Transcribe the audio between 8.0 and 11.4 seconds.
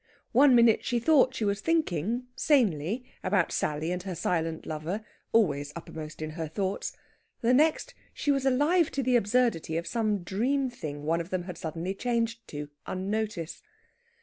she was alive to the absurdity of some dream thing one of